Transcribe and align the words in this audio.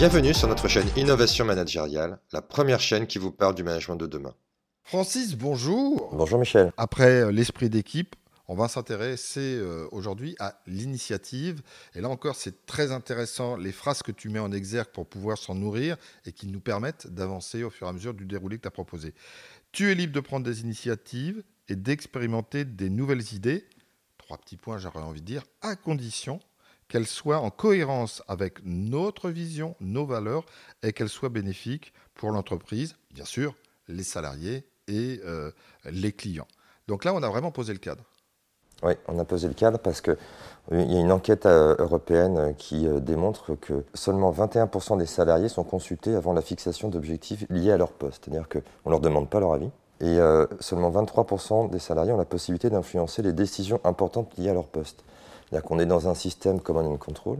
Bienvenue 0.00 0.32
sur 0.32 0.48
notre 0.48 0.66
chaîne 0.66 0.88
Innovation 0.96 1.44
Managériale, 1.44 2.20
la 2.32 2.40
première 2.40 2.80
chaîne 2.80 3.06
qui 3.06 3.18
vous 3.18 3.30
parle 3.30 3.54
du 3.54 3.62
management 3.62 3.96
de 3.96 4.06
demain. 4.06 4.34
Francis, 4.82 5.36
bonjour. 5.36 6.08
Bonjour 6.14 6.38
Michel. 6.38 6.72
Après 6.78 7.20
euh, 7.20 7.30
l'esprit 7.30 7.68
d'équipe, 7.68 8.16
on 8.48 8.54
va 8.54 8.68
s'intéresser 8.68 9.58
euh, 9.58 9.86
aujourd'hui 9.92 10.36
à 10.38 10.58
l'initiative. 10.66 11.60
Et 11.94 12.00
là 12.00 12.08
encore, 12.08 12.34
c'est 12.34 12.64
très 12.64 12.92
intéressant 12.92 13.58
les 13.58 13.72
phrases 13.72 14.02
que 14.02 14.10
tu 14.10 14.30
mets 14.30 14.38
en 14.38 14.52
exergue 14.52 14.88
pour 14.88 15.06
pouvoir 15.06 15.36
s'en 15.36 15.54
nourrir 15.54 15.98
et 16.24 16.32
qui 16.32 16.46
nous 16.46 16.60
permettent 16.60 17.06
d'avancer 17.08 17.62
au 17.62 17.68
fur 17.68 17.86
et 17.86 17.90
à 17.90 17.92
mesure 17.92 18.14
du 18.14 18.24
déroulé 18.24 18.56
que 18.56 18.62
tu 18.62 18.68
as 18.68 18.70
proposé. 18.70 19.12
Tu 19.70 19.90
es 19.90 19.94
libre 19.94 20.14
de 20.14 20.20
prendre 20.20 20.46
des 20.46 20.62
initiatives 20.62 21.42
et 21.68 21.76
d'expérimenter 21.76 22.64
des 22.64 22.88
nouvelles 22.88 23.34
idées. 23.34 23.66
Trois 24.16 24.38
petits 24.38 24.56
points, 24.56 24.78
j'aurais 24.78 25.00
envie 25.00 25.20
de 25.20 25.26
dire, 25.26 25.44
à 25.60 25.76
condition 25.76 26.40
qu'elle 26.90 27.06
soit 27.06 27.38
en 27.38 27.50
cohérence 27.50 28.22
avec 28.28 28.58
notre 28.64 29.30
vision, 29.30 29.76
nos 29.80 30.04
valeurs, 30.04 30.44
et 30.82 30.92
qu'elle 30.92 31.08
soit 31.08 31.28
bénéfique 31.30 31.94
pour 32.14 32.32
l'entreprise, 32.32 32.96
bien 33.14 33.24
sûr, 33.24 33.54
les 33.88 34.02
salariés 34.02 34.66
et 34.88 35.20
euh, 35.24 35.52
les 35.90 36.12
clients. 36.12 36.48
Donc 36.88 37.04
là, 37.04 37.14
on 37.14 37.22
a 37.22 37.28
vraiment 37.28 37.52
posé 37.52 37.72
le 37.72 37.78
cadre. 37.78 38.02
Oui, 38.82 38.94
on 39.08 39.18
a 39.18 39.24
posé 39.24 39.46
le 39.46 39.54
cadre 39.54 39.78
parce 39.78 40.00
qu'il 40.00 40.16
y 40.70 40.96
a 40.96 41.00
une 41.00 41.12
enquête 41.12 41.46
euh, 41.46 41.76
européenne 41.78 42.54
qui 42.58 42.86
euh, 42.86 42.98
démontre 42.98 43.54
que 43.54 43.84
seulement 43.94 44.32
21% 44.32 44.98
des 44.98 45.06
salariés 45.06 45.48
sont 45.48 45.64
consultés 45.64 46.14
avant 46.14 46.32
la 46.32 46.42
fixation 46.42 46.88
d'objectifs 46.88 47.46
liés 47.50 47.72
à 47.72 47.76
leur 47.76 47.92
poste. 47.92 48.24
C'est-à-dire 48.24 48.48
qu'on 48.48 48.60
ne 48.86 48.90
leur 48.90 49.00
demande 49.00 49.30
pas 49.30 49.38
leur 49.38 49.52
avis. 49.52 49.70
Et 50.02 50.18
seulement 50.60 50.90
23% 50.90 51.68
des 51.68 51.78
salariés 51.78 52.10
ont 52.10 52.16
la 52.16 52.24
possibilité 52.24 52.70
d'influencer 52.70 53.20
les 53.20 53.34
décisions 53.34 53.82
importantes 53.84 54.32
liées 54.38 54.48
à 54.48 54.54
leur 54.54 54.66
poste. 54.66 55.04
C'est-à-dire 55.50 55.66
qu'on 55.66 55.78
est 55.78 55.86
dans 55.86 56.08
un 56.08 56.14
système 56.14 56.60
command 56.60 56.86
and 56.86 56.96
control 56.96 57.38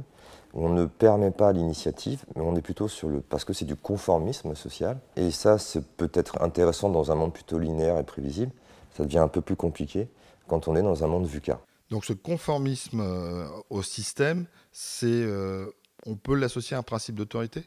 où 0.53 0.65
on 0.67 0.69
ne 0.69 0.85
permet 0.87 1.31
pas 1.31 1.53
l'initiative, 1.53 2.25
mais 2.35 2.43
on 2.43 2.57
est 2.57 2.63
plutôt 2.63 2.89
sur 2.89 3.09
le. 3.09 3.21
parce 3.21 3.45
que 3.45 3.53
c'est 3.53 3.65
du 3.65 3.77
conformisme 3.77 4.55
social. 4.57 4.99
Et 5.17 5.31
ça, 5.31 5.59
c'est 5.59 5.85
peut-être 5.85 6.43
intéressant 6.43 6.89
dans 6.89 7.13
un 7.13 7.15
monde 7.15 7.33
plutôt 7.33 7.59
linéaire 7.59 7.99
et 7.99 8.03
prévisible. 8.03 8.51
Ça 8.97 9.05
devient 9.05 9.19
un 9.19 9.29
peu 9.29 9.41
plus 9.41 9.55
compliqué 9.55 10.09
quand 10.49 10.67
on 10.67 10.75
est 10.75 10.83
dans 10.83 11.05
un 11.05 11.07
monde 11.07 11.27
VUCA. 11.27 11.61
Donc 11.91 12.05
ce 12.05 12.13
conformisme 12.13 13.01
euh, 13.01 13.47
au 13.69 13.83
système, 13.83 14.47
c'est, 14.73 15.07
euh, 15.07 15.67
on 16.07 16.17
peut 16.17 16.35
l'associer 16.35 16.77
à 16.77 16.81
un 16.81 16.85
principe 16.85 17.15
d'autorité? 17.15 17.65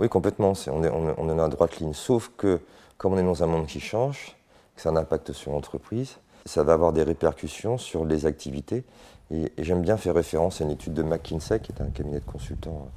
Oui, 0.00 0.08
complètement. 0.08 0.54
on, 0.68 0.84
est, 0.84 0.88
on, 0.88 1.14
on 1.18 1.24
est 1.30 1.36
dans 1.36 1.42
la 1.42 1.48
droite 1.48 1.78
ligne. 1.78 1.92
Sauf 1.92 2.30
que, 2.36 2.60
comme 2.96 3.14
on 3.14 3.18
est 3.18 3.22
dans 3.22 3.42
un 3.42 3.46
monde 3.46 3.66
qui 3.66 3.80
change, 3.80 4.36
que 4.76 4.82
ça 4.82 4.88
a 4.88 4.92
un 4.92 4.96
impact 4.96 5.32
sur 5.32 5.52
l'entreprise, 5.52 6.16
ça 6.46 6.62
va 6.62 6.72
avoir 6.72 6.92
des 6.92 7.02
répercussions 7.02 7.76
sur 7.78 8.04
les 8.04 8.24
activités. 8.24 8.84
Et, 9.30 9.52
j'aime 9.58 9.82
bien 9.82 9.96
faire 9.96 10.14
référence 10.14 10.60
à 10.60 10.64
une 10.64 10.70
étude 10.70 10.94
de 10.94 11.02
McKinsey, 11.02 11.60
qui 11.60 11.72
est 11.72 11.82
un 11.82 11.90
cabinet 11.90 12.20
de 12.20 12.24
consultants 12.24 12.88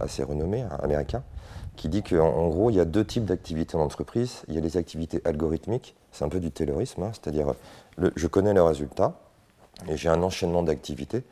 assez, 0.00 0.22
renommé, 0.22 0.62
hein, 0.62 0.76
américain, 0.82 1.22
qui 1.76 1.88
dit 1.88 2.02
qu'en 2.02 2.48
gros, 2.48 2.70
il 2.70 2.76
y 2.76 2.80
a 2.80 2.84
deux 2.84 3.04
types 3.04 3.24
d'activités 3.24 3.76
en 3.76 3.80
entreprise. 3.80 4.42
Il 4.48 4.54
y 4.54 4.58
a 4.58 4.60
les 4.60 4.76
activités 4.76 5.20
algorithmiques, 5.24 5.94
c'est 6.10 6.24
un 6.24 6.28
peu 6.28 6.40
du 6.40 6.50
taylorisme, 6.50 7.02
hein, 7.02 7.12
c'est-à-dire 7.12 7.54
je 8.16 8.26
connais 8.26 8.52
le 8.52 8.62
résultat 8.62 9.20
et 9.88 9.96
j'ai 9.96 10.08
un 10.08 10.22
enchaînement 10.22 10.62
d'activités 10.62 11.22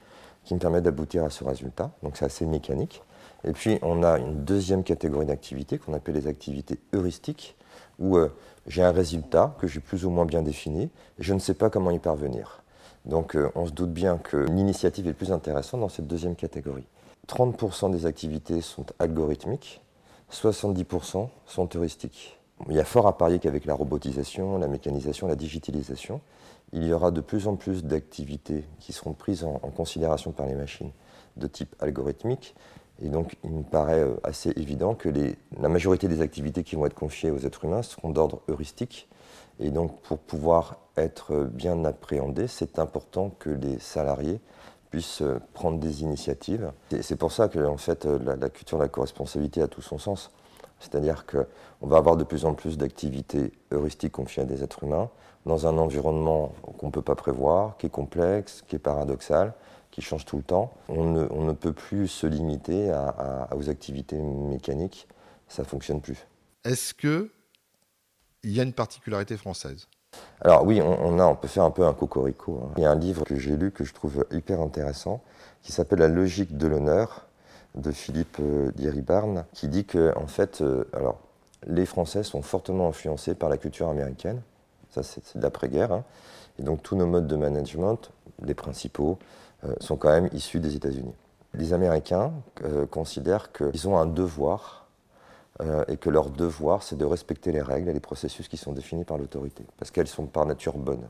qui 0.44 0.54
me 0.54 0.60
permet 0.60 0.80
d'aboutir 0.80 1.24
à 1.24 1.30
ce 1.30 1.42
résultat. 1.42 1.90
Donc 2.02 2.16
c'est 2.16 2.24
assez 2.24 2.46
mécanique. 2.46 3.02
Et 3.44 3.52
puis 3.52 3.78
on 3.82 4.02
a 4.02 4.18
une 4.18 4.44
deuxième 4.44 4.84
catégorie 4.84 5.26
d'activités 5.26 5.78
qu'on 5.78 5.92
appelle 5.92 6.14
les 6.14 6.28
activités 6.28 6.78
heuristiques, 6.94 7.56
où 7.98 8.16
euh, 8.16 8.32
j'ai 8.66 8.82
un 8.82 8.92
résultat 8.92 9.54
que 9.58 9.66
j'ai 9.66 9.80
plus 9.80 10.04
ou 10.04 10.10
moins 10.10 10.24
bien 10.24 10.42
défini 10.42 10.84
et 10.84 10.90
je 11.22 11.34
ne 11.34 11.38
sais 11.38 11.54
pas 11.54 11.70
comment 11.70 11.90
y 11.90 11.98
parvenir. 11.98 12.62
Donc 13.06 13.36
euh, 13.36 13.50
on 13.54 13.66
se 13.66 13.72
doute 13.72 13.92
bien 13.92 14.18
que 14.18 14.36
l'initiative 14.36 15.06
est 15.06 15.12
plus 15.12 15.32
intéressante 15.32 15.80
dans 15.80 15.88
cette 15.88 16.06
deuxième 16.06 16.34
catégorie. 16.34 16.86
30% 17.28 17.90
des 17.90 18.06
activités 18.06 18.60
sont 18.60 18.86
algorithmiques, 18.98 19.80
70% 20.32 21.28
sont 21.46 21.76
heuristiques. 21.76 22.38
Il 22.68 22.74
y 22.74 22.80
a 22.80 22.84
fort 22.84 23.06
à 23.06 23.16
parier 23.16 23.38
qu'avec 23.38 23.64
la 23.64 23.74
robotisation, 23.74 24.58
la 24.58 24.68
mécanisation, 24.68 25.26
la 25.26 25.36
digitalisation, 25.36 26.20
il 26.72 26.84
y 26.84 26.92
aura 26.92 27.10
de 27.10 27.20
plus 27.20 27.46
en 27.46 27.56
plus 27.56 27.84
d'activités 27.84 28.64
qui 28.80 28.92
seront 28.92 29.12
prises 29.12 29.44
en, 29.44 29.58
considération 29.58 30.32
par 30.32 30.46
les 30.46 30.54
machines 30.54 30.90
de 31.36 31.46
type 31.46 31.74
algorithmique. 31.80 32.54
Et 33.02 33.08
donc, 33.08 33.36
il 33.44 33.50
me 33.50 33.62
paraît 33.62 34.00
euh, 34.00 34.16
assez 34.24 34.50
évident 34.56 34.94
que 34.94 35.10
la 35.60 35.68
majorité 35.68 36.08
des 36.08 36.20
activités 36.22 36.64
qui 36.64 36.76
vont 36.76 36.86
être 36.86 36.94
confiées 36.94 37.30
aux 37.30 37.38
êtres 37.38 37.64
humains 37.64 37.82
seront 37.82 38.10
d'ordre 38.10 38.40
heuristique 38.48 39.08
et 39.58 39.70
donc, 39.70 40.00
pour 40.02 40.18
pouvoir 40.18 40.76
être 40.96 41.44
bien 41.44 41.84
appréhendé, 41.84 42.46
c'est 42.46 42.78
important 42.78 43.30
que 43.38 43.50
les 43.50 43.78
salariés 43.78 44.40
puissent 44.90 45.22
prendre 45.54 45.78
des 45.78 46.02
initiatives. 46.02 46.72
C'est 47.00 47.16
pour 47.16 47.32
ça 47.32 47.48
que, 47.48 47.64
en 47.64 47.76
fait, 47.76 48.04
la, 48.04 48.48
culture 48.50 48.78
de 48.78 48.82
la 48.82 48.88
co-responsabilité 48.88 49.62
a 49.62 49.68
tout 49.68 49.82
son 49.82 49.98
sens. 49.98 50.30
C'est-à-dire 50.78 51.24
qu'on 51.24 51.86
va 51.86 51.96
avoir 51.96 52.16
de 52.16 52.24
plus 52.24 52.44
en 52.44 52.52
plus 52.52 52.76
d'activités 52.76 53.52
heuristiques 53.72 54.12
confiées 54.12 54.42
à 54.42 54.46
des 54.46 54.62
êtres 54.62 54.84
humains 54.84 55.08
dans 55.46 55.66
un 55.66 55.78
environnement 55.78 56.52
qu'on 56.78 56.88
ne 56.88 56.92
peut 56.92 57.02
pas 57.02 57.14
prévoir, 57.14 57.76
qui 57.78 57.86
est 57.86 57.90
complexe, 57.90 58.62
qui 58.66 58.76
est 58.76 58.80
paradoxal, 58.80 59.54
qui 59.96 60.02
change 60.02 60.26
tout 60.26 60.36
le 60.36 60.42
temps. 60.42 60.74
On 60.90 61.06
ne, 61.06 61.52
peut 61.52 61.72
plus 61.72 62.06
se 62.06 62.26
limiter 62.26 62.94
aux 63.56 63.70
activités 63.70 64.18
mécaniques. 64.18 65.08
Ça 65.48 65.62
ne 65.62 65.66
fonctionne 65.66 66.02
plus. 66.02 66.26
Est-ce 66.64 66.92
que 66.92 67.30
il 68.42 68.52
y 68.52 68.60
a 68.60 68.62
une 68.62 68.74
particularité 68.74 69.38
française? 69.38 69.88
Alors 70.42 70.66
oui, 70.66 70.82
on, 70.82 71.18
a, 71.18 71.24
on 71.24 71.34
peut 71.34 71.48
faire 71.48 71.64
un 71.64 71.70
peu 71.70 71.86
un 71.86 71.94
cocorico. 71.94 72.60
Hein. 72.62 72.74
Il 72.76 72.82
y 72.82 72.86
a 72.86 72.90
un 72.90 72.98
livre 72.98 73.24
que 73.24 73.36
j'ai 73.36 73.56
lu 73.56 73.70
que 73.70 73.84
je 73.84 73.94
trouve 73.94 74.26
hyper 74.30 74.60
intéressant, 74.60 75.22
qui 75.62 75.72
s'appelle 75.72 76.00
La 76.00 76.08
logique 76.08 76.58
de 76.58 76.66
l'honneur, 76.66 77.26
de 77.74 77.90
Philippe 77.90 78.36
euh, 78.40 78.70
Diribarne, 78.72 79.46
qui 79.54 79.66
dit 79.66 79.86
que 79.86 80.12
en 80.18 80.26
fait, 80.26 80.60
euh, 80.60 80.84
alors, 80.92 81.20
les 81.66 81.86
Français 81.86 82.22
sont 82.22 82.42
fortement 82.42 82.88
influencés 82.88 83.34
par 83.34 83.48
la 83.48 83.56
culture 83.56 83.88
américaine. 83.88 84.42
Ça, 84.90 85.02
c'est 85.02 85.38
de 85.38 85.42
l'après-guerre. 85.42 85.92
Hein. 85.92 86.04
Et 86.58 86.62
donc 86.62 86.82
tous 86.82 86.96
nos 86.96 87.06
modes 87.06 87.26
de 87.26 87.36
management, 87.36 88.10
les 88.42 88.54
principaux, 88.54 89.18
sont 89.80 89.96
quand 89.96 90.10
même 90.10 90.28
issus 90.32 90.60
des 90.60 90.76
États-Unis. 90.76 91.14
Les 91.54 91.72
Américains 91.72 92.32
considèrent 92.90 93.50
qu'ils 93.52 93.88
ont 93.88 93.98
un 93.98 94.06
devoir 94.06 94.86
euh, 95.62 95.84
et 95.88 95.96
que 95.96 96.10
leur 96.10 96.28
devoir, 96.28 96.82
c'est 96.82 96.96
de 96.96 97.04
respecter 97.04 97.50
les 97.50 97.62
règles 97.62 97.88
et 97.88 97.92
les 97.94 98.00
processus 98.00 98.46
qui 98.46 98.58
sont 98.58 98.72
définis 98.72 99.04
par 99.04 99.16
l'autorité, 99.16 99.64
parce 99.78 99.90
qu'elles 99.90 100.08
sont 100.08 100.26
par 100.26 100.44
nature 100.44 100.76
bonnes. 100.76 101.08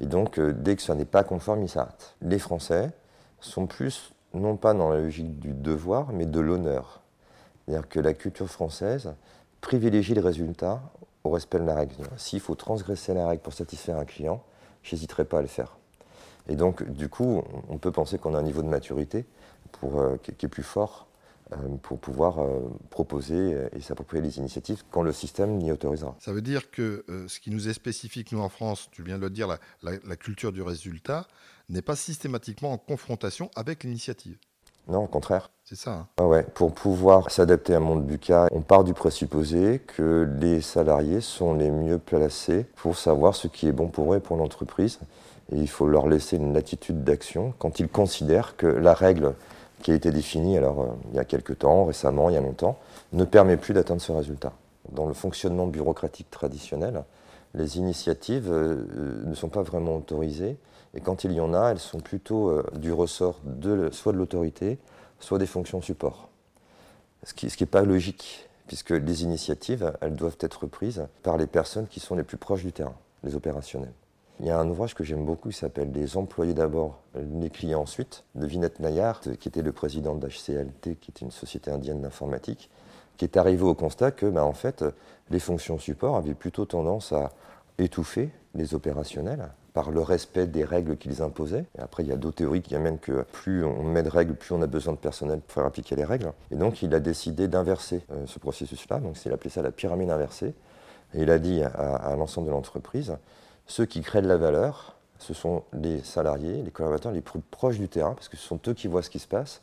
Et 0.00 0.06
donc, 0.06 0.38
euh, 0.38 0.54
dès 0.54 0.74
que 0.76 0.82
ça 0.82 0.94
n'est 0.94 1.04
pas 1.04 1.22
conforme, 1.22 1.62
ils 1.62 1.68
s'arrêtent. 1.68 2.14
Les 2.22 2.38
Français 2.38 2.92
sont 3.40 3.66
plus, 3.66 4.14
non 4.32 4.56
pas 4.56 4.72
dans 4.72 4.88
la 4.88 5.00
logique 5.00 5.38
du 5.38 5.52
devoir, 5.52 6.12
mais 6.12 6.24
de 6.24 6.40
l'honneur. 6.40 7.02
C'est-à-dire 7.66 7.88
que 7.88 8.00
la 8.00 8.14
culture 8.14 8.48
française 8.48 9.14
privilégie 9.60 10.14
le 10.14 10.22
résultat 10.22 10.80
au 11.22 11.30
respect 11.30 11.58
de 11.58 11.64
la 11.64 11.74
règle. 11.74 11.94
S'il 12.16 12.40
faut 12.40 12.54
transgresser 12.54 13.12
la 13.12 13.28
règle 13.28 13.42
pour 13.42 13.52
satisfaire 13.52 13.98
un 13.98 14.04
client, 14.06 14.42
j'hésiterai 14.82 15.26
pas 15.26 15.38
à 15.38 15.42
le 15.42 15.46
faire. 15.46 15.76
Et 16.48 16.56
donc, 16.56 16.82
du 16.90 17.08
coup, 17.08 17.42
on 17.68 17.78
peut 17.78 17.92
penser 17.92 18.18
qu'on 18.18 18.34
a 18.34 18.38
un 18.38 18.42
niveau 18.42 18.62
de 18.62 18.68
maturité 18.68 19.24
pour, 19.72 20.00
euh, 20.00 20.16
qui 20.16 20.46
est 20.46 20.48
plus 20.48 20.62
fort 20.62 21.06
euh, 21.52 21.56
pour 21.82 21.98
pouvoir 21.98 22.40
euh, 22.40 22.60
proposer 22.90 23.56
et 23.72 23.80
s'approprier 23.80 24.22
les 24.22 24.38
initiatives 24.38 24.82
quand 24.90 25.02
le 25.02 25.12
système 25.12 25.56
n'y 25.56 25.72
autorisera. 25.72 26.16
Ça 26.20 26.32
veut 26.32 26.42
dire 26.42 26.70
que 26.70 27.04
ce 27.28 27.40
qui 27.40 27.50
nous 27.50 27.68
est 27.68 27.74
spécifique, 27.74 28.32
nous 28.32 28.40
en 28.40 28.48
France, 28.48 28.88
tu 28.92 29.02
viens 29.02 29.16
de 29.16 29.22
le 29.22 29.30
dire, 29.30 29.48
la, 29.82 30.16
culture 30.16 30.52
du 30.52 30.62
résultat, 30.62 31.26
n'est 31.68 31.82
pas 31.82 31.96
systématiquement 31.96 32.72
en 32.72 32.78
confrontation 32.78 33.50
avec 33.56 33.84
l'initiative. 33.84 34.38
Non, 34.86 35.04
au 35.04 35.06
contraire. 35.06 35.50
C'est 35.64 35.76
ça. 35.76 35.92
Hein. 35.92 36.08
Ah 36.18 36.26
ouais. 36.26 36.42
Pour 36.42 36.74
pouvoir 36.74 37.30
s'adapter 37.30 37.72
à 37.72 37.78
un 37.78 37.80
monde 37.80 38.04
bucca, 38.04 38.48
on 38.50 38.60
part 38.60 38.84
du 38.84 38.92
présupposé 38.92 39.78
que 39.78 40.28
les 40.38 40.60
salariés 40.60 41.22
sont 41.22 41.54
les 41.54 41.70
mieux 41.70 41.98
placés 41.98 42.66
pour 42.76 42.98
savoir 42.98 43.34
ce 43.34 43.48
qui 43.48 43.66
est 43.66 43.72
bon 43.72 43.88
pour 43.88 44.12
eux 44.12 44.18
et 44.18 44.20
pour 44.20 44.36
l'entreprise. 44.36 44.98
Il 45.52 45.68
faut 45.68 45.86
leur 45.86 46.08
laisser 46.08 46.36
une 46.36 46.54
latitude 46.54 47.04
d'action 47.04 47.54
quand 47.58 47.80
ils 47.80 47.88
considèrent 47.88 48.56
que 48.56 48.66
la 48.66 48.94
règle 48.94 49.34
qui 49.84 49.90
a 49.90 49.94
été 49.94 50.10
défini 50.10 50.56
alors, 50.56 50.80
euh, 50.80 50.86
il 51.10 51.16
y 51.16 51.18
a 51.18 51.24
quelques 51.24 51.58
temps, 51.58 51.84
récemment, 51.84 52.30
il 52.30 52.34
y 52.34 52.38
a 52.38 52.40
longtemps, 52.40 52.78
ne 53.12 53.24
permet 53.24 53.58
plus 53.58 53.74
d'atteindre 53.74 54.00
ce 54.00 54.12
résultat. 54.12 54.54
Dans 54.90 55.06
le 55.06 55.12
fonctionnement 55.12 55.66
bureaucratique 55.66 56.30
traditionnel, 56.30 57.04
les 57.52 57.76
initiatives 57.76 58.50
euh, 58.50 58.86
euh, 58.96 59.22
ne 59.26 59.34
sont 59.34 59.50
pas 59.50 59.62
vraiment 59.62 59.96
autorisées, 59.96 60.56
et 60.94 61.00
quand 61.00 61.24
il 61.24 61.32
y 61.32 61.40
en 61.40 61.52
a, 61.52 61.70
elles 61.70 61.80
sont 61.80 62.00
plutôt 62.00 62.62
du 62.76 62.92
ressort 62.92 63.40
de, 63.42 63.90
soit 63.90 64.12
de 64.12 64.16
l'autorité, 64.16 64.78
soit 65.18 65.38
des 65.38 65.46
fonctions 65.46 65.82
support. 65.82 66.28
Ce 67.24 67.34
qui 67.34 67.46
n'est 67.46 67.66
pas 67.66 67.82
logique, 67.82 68.48
puisque 68.68 68.90
les 68.90 69.24
initiatives, 69.24 69.92
elles 70.00 70.14
doivent 70.14 70.38
être 70.38 70.66
prises 70.68 71.04
par 71.24 71.36
les 71.36 71.48
personnes 71.48 71.88
qui 71.88 71.98
sont 71.98 72.14
les 72.14 72.22
plus 72.22 72.36
proches 72.36 72.62
du 72.62 72.72
terrain, 72.72 72.94
les 73.24 73.34
opérationnels. 73.34 73.92
Il 74.40 74.46
y 74.46 74.50
a 74.50 74.58
un 74.58 74.68
ouvrage 74.68 74.94
que 74.94 75.04
j'aime 75.04 75.24
beaucoup 75.24 75.50
qui 75.50 75.56
s'appelle 75.56 75.92
Les 75.92 76.16
employés 76.16 76.54
d'abord, 76.54 76.98
les 77.14 77.50
clients 77.50 77.82
ensuite, 77.82 78.24
de 78.34 78.46
Vinette 78.46 78.80
Nayar, 78.80 79.20
qui 79.20 79.48
était 79.48 79.62
le 79.62 79.72
président 79.72 80.16
de 80.16 80.26
HCLT, 80.26 80.96
qui 80.96 81.12
est 81.12 81.20
une 81.20 81.30
société 81.30 81.70
indienne 81.70 82.00
d'informatique, 82.00 82.68
qui 83.16 83.24
est 83.24 83.36
arrivé 83.36 83.62
au 83.62 83.74
constat 83.74 84.10
que, 84.10 84.26
ben, 84.26 84.42
en 84.42 84.52
fait, 84.52 84.84
les 85.30 85.38
fonctions 85.38 85.78
support 85.78 86.16
avaient 86.16 86.34
plutôt 86.34 86.64
tendance 86.64 87.12
à 87.12 87.30
étouffer 87.78 88.30
les 88.56 88.74
opérationnels 88.74 89.50
par 89.72 89.92
le 89.92 90.00
respect 90.00 90.46
des 90.46 90.64
règles 90.64 90.96
qu'ils 90.96 91.22
imposaient. 91.22 91.64
Après, 91.78 92.02
il 92.02 92.08
y 92.08 92.12
a 92.12 92.16
d'autres 92.16 92.36
théories 92.36 92.62
qui 92.62 92.74
amènent 92.74 92.98
que 92.98 93.22
plus 93.32 93.64
on 93.64 93.84
met 93.84 94.02
de 94.02 94.08
règles, 94.08 94.34
plus 94.34 94.52
on 94.52 94.62
a 94.62 94.66
besoin 94.66 94.94
de 94.94 94.98
personnel 94.98 95.40
pour 95.40 95.52
faire 95.52 95.64
appliquer 95.64 95.94
les 95.94 96.04
règles. 96.04 96.32
Et 96.50 96.56
donc, 96.56 96.82
il 96.82 96.92
a 96.94 97.00
décidé 97.00 97.46
d'inverser 97.46 98.02
euh, 98.10 98.26
ce 98.26 98.40
processus-là. 98.40 98.98
Donc, 98.98 99.16
il 99.24 99.30
a 99.30 99.34
appelé 99.34 99.50
ça 99.50 99.62
la 99.62 99.70
pyramide 99.70 100.10
inversée. 100.10 100.54
Et 101.12 101.22
il 101.22 101.30
a 101.30 101.38
dit 101.38 101.62
à 101.62 102.16
l'ensemble 102.16 102.48
de 102.48 102.52
l'entreprise, 102.52 103.16
ceux 103.66 103.86
qui 103.86 104.00
créent 104.02 104.22
de 104.22 104.28
la 104.28 104.36
valeur, 104.36 104.96
ce 105.18 105.34
sont 105.34 105.64
les 105.72 106.02
salariés, 106.02 106.62
les 106.62 106.70
collaborateurs 106.70 107.12
les 107.12 107.20
plus 107.20 107.40
proches 107.40 107.78
du 107.78 107.88
terrain, 107.88 108.14
parce 108.14 108.28
que 108.28 108.36
ce 108.36 108.46
sont 108.46 108.60
eux 108.68 108.74
qui 108.74 108.88
voient 108.88 109.02
ce 109.02 109.10
qui 109.10 109.18
se 109.18 109.28
passe, 109.28 109.62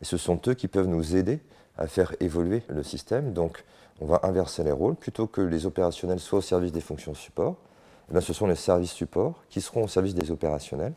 et 0.00 0.04
ce 0.04 0.16
sont 0.16 0.40
eux 0.46 0.54
qui 0.54 0.68
peuvent 0.68 0.86
nous 0.86 1.16
aider 1.16 1.40
à 1.78 1.86
faire 1.86 2.14
évoluer 2.20 2.62
le 2.68 2.82
système. 2.82 3.32
Donc, 3.32 3.64
on 4.00 4.06
va 4.06 4.20
inverser 4.22 4.62
les 4.64 4.72
rôles. 4.72 4.94
Plutôt 4.94 5.26
que 5.26 5.40
les 5.40 5.66
opérationnels 5.66 6.20
soient 6.20 6.38
au 6.38 6.42
service 6.42 6.72
des 6.72 6.80
fonctions 6.80 7.14
support, 7.14 7.56
eh 8.14 8.20
ce 8.20 8.32
sont 8.32 8.46
les 8.46 8.56
services 8.56 8.92
support 8.92 9.42
qui 9.48 9.60
seront 9.60 9.84
au 9.84 9.88
service 9.88 10.14
des 10.14 10.30
opérationnels. 10.30 10.92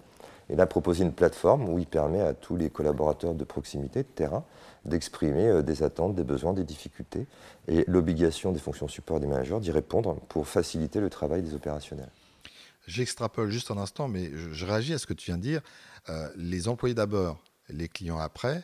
Et 0.50 0.56
là, 0.56 0.66
proposer 0.66 1.04
une 1.04 1.14
plateforme 1.14 1.70
où 1.70 1.78
il 1.78 1.86
permet 1.86 2.22
à 2.22 2.34
tous 2.34 2.56
les 2.56 2.70
collaborateurs 2.70 3.36
de 3.36 3.44
proximité, 3.44 4.00
de 4.02 4.08
terrain, 4.08 4.44
d'exprimer 4.86 5.48
euh, 5.48 5.62
des 5.62 5.84
attentes, 5.84 6.16
des 6.16 6.24
besoins, 6.24 6.54
des 6.54 6.64
difficultés, 6.64 7.28
et 7.68 7.84
l'obligation 7.88 8.52
des 8.52 8.60
fonctions 8.60 8.88
support 8.88 9.20
des 9.20 9.28
managers 9.28 9.60
d'y 9.60 9.72
répondre 9.72 10.16
pour 10.28 10.48
faciliter 10.48 11.00
le 11.00 11.10
travail 11.10 11.44
des 11.44 11.54
opérationnels. 11.54 12.10
J'extrapole 12.90 13.52
juste 13.52 13.70
un 13.70 13.78
instant, 13.78 14.08
mais 14.08 14.32
je, 14.52 14.66
réagis 14.66 14.96
à 14.96 14.98
ce 14.98 15.06
que 15.06 15.14
tu 15.14 15.28
viens 15.28 15.38
de 15.38 15.44
dire. 15.44 15.62
Euh, 16.10 16.28
les 16.36 16.68
employés 16.68 16.96
d'abord, 16.96 17.38
les 17.70 17.88
clients 17.88 18.18
après, 18.18 18.64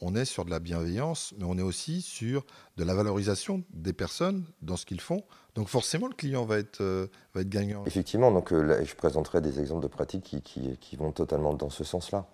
on 0.00 0.14
est 0.14 0.24
sur 0.24 0.44
de 0.44 0.50
la 0.50 0.60
bienveillance, 0.60 1.34
mais 1.38 1.44
on 1.44 1.58
est 1.58 1.62
aussi 1.62 2.00
sur 2.00 2.46
de 2.76 2.84
la 2.84 2.94
valorisation 2.94 3.64
des 3.70 3.92
personnes 3.92 4.44
dans 4.62 4.76
ce 4.76 4.86
qu'ils 4.86 5.00
font. 5.00 5.24
Donc 5.56 5.66
forcément, 5.66 6.06
le 6.06 6.14
client 6.14 6.44
va 6.44 6.58
être, 6.58 6.82
euh, 6.82 7.08
va 7.34 7.40
être 7.40 7.48
gagnant. 7.48 7.84
Effectivement, 7.84 8.30
donc, 8.30 8.52
euh, 8.52 8.84
je 8.84 8.94
présenterai 8.94 9.40
des 9.40 9.58
exemples 9.58 9.82
de 9.82 9.88
pratiques 9.88 10.40
qui, 10.44 10.76
qui, 10.78 10.96
vont 10.96 11.10
totalement 11.10 11.52
dans 11.52 11.70
ce 11.70 11.82
sens-là. 11.82 12.26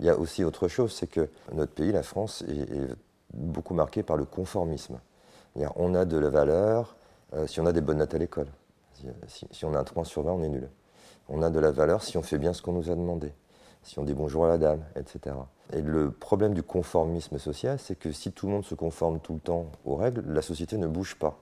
Il 0.00 0.04
y 0.04 0.08
a 0.08 0.18
aussi 0.18 0.42
autre 0.42 0.66
chose, 0.66 0.92
c'est 0.92 1.06
que 1.06 1.30
notre 1.52 1.74
pays, 1.74 1.92
la 1.92 2.02
France, 2.02 2.42
est, 2.48 2.92
beaucoup 3.34 3.74
marqué 3.74 4.02
par 4.02 4.16
le 4.16 4.24
conformisme. 4.24 4.98
On 5.76 5.94
a 5.94 6.04
de 6.04 6.16
la 6.16 6.30
valeur 6.30 6.96
si 7.46 7.60
on 7.60 7.66
a 7.66 7.72
des 7.72 7.82
bonnes 7.82 7.98
notes 7.98 8.14
à 8.14 8.18
l'école. 8.18 8.48
Si, 9.28 9.46
si, 9.52 9.64
on 9.64 9.74
a 9.74 9.78
un 9.78 9.84
3 9.84 10.04
sur 10.04 10.22
20, 10.22 10.32
on 10.32 10.42
est 10.42 10.48
nul. 10.48 10.68
On 11.28 11.42
a 11.42 11.50
de 11.50 11.58
la 11.58 11.70
valeur 11.70 12.02
si 12.02 12.16
on 12.16 12.22
fait 12.22 12.38
bien 12.38 12.52
ce 12.52 12.62
qu'on 12.62 12.72
nous 12.72 12.90
a 12.90 12.94
demandé, 12.94 13.32
si 13.82 13.98
on 13.98 14.04
dit 14.04 14.14
bonjour 14.14 14.46
à 14.46 14.48
la 14.48 14.58
dame, 14.58 14.82
etc. 14.96 15.36
Et 15.72 15.82
le 15.82 16.10
problème 16.10 16.54
du 16.54 16.62
conformisme 16.62 17.38
social, 17.38 17.78
c'est 17.78 17.98
que 17.98 18.12
si 18.12 18.32
tout 18.32 18.46
le 18.46 18.52
monde 18.52 18.64
se 18.64 18.74
conforme 18.74 19.20
tout 19.20 19.34
le 19.34 19.40
temps 19.40 19.66
aux 19.84 19.96
règles, 19.96 20.24
la 20.26 20.40
société 20.40 20.78
ne 20.78 20.86
bouge 20.86 21.16
pas. 21.16 21.38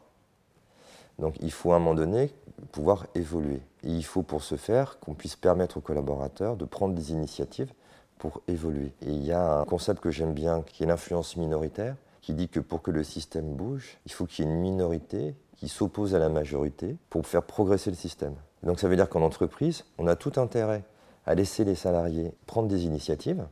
Donc 1.19 1.37
il 1.41 1.53
faut 1.53 1.73
à 1.73 1.77
un 1.77 1.79
moment 1.79 1.95
donné 1.95 2.31
pouvoir 2.73 3.07
évoluer. 3.15 3.63
Et 3.85 3.91
il 3.91 4.05
faut 4.05 4.23
pour 4.23 4.43
ce 4.43 4.57
faire 4.57 4.99
qu'on 4.99 5.15
puisse 5.15 5.37
permettre 5.37 5.79
aux 5.79 5.81
collaborateurs 5.81 6.57
de 6.57 6.65
prendre 6.65 6.95
des 6.95 7.13
initiatives 7.13 7.73
pour 8.19 8.43
évoluer. 8.49 8.93
Et 9.03 9.11
il 9.11 9.25
y 9.25 9.33
a 9.33 9.61
un 9.61 9.65
concept 9.65 10.01
que 10.01 10.11
j'aime 10.11 10.35
bien 10.35 10.63
qui 10.63 10.83
est 10.83 10.87
l'influence 10.87 11.37
minoritaire, 11.37 11.97
qui 12.23 12.35
dit 12.35 12.49
que 12.49 12.61
pour 12.61 12.83
que 12.83 12.91
le 12.91 13.05
système 13.05 13.55
bouge, 13.55 13.99
il 14.05 14.13
faut 14.13 14.27
qu'il 14.27 14.45
y 14.45 14.49
ait 14.49 14.51
une 14.51 14.61
minorité 14.61 15.37
qui 15.57 15.69
s'oppose 15.69 16.15
à 16.15 16.19
la 16.19 16.29
majorité 16.29 16.97
pour 17.09 17.27
faire 17.27 17.45
progresser 17.45 17.91
le 17.91 17.97
système. 17.97 18.35
Donc 18.63 18.81
ça 18.81 18.89
veut 18.89 18.97
dire 18.97 19.09
qu'en 19.09 19.23
entreprise, 19.23 19.85
on 19.99 20.07
a 20.07 20.17
tout 20.17 20.33
intérêt 20.37 20.85
à 21.27 21.35
laisser 21.35 21.65
les 21.65 21.75
salariés 21.75 22.33
prendre 22.47 22.69
des 22.69 22.85
initiatives, 22.85 23.47